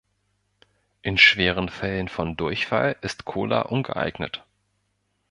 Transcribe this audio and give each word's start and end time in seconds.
In 1.03 1.19
schweren 1.19 1.69
Fällen 1.69 2.07
von 2.07 2.35
Durchfall 2.35 2.95
ist 3.03 3.23
Cola 3.25 3.61
ungeeignet. 3.61 4.43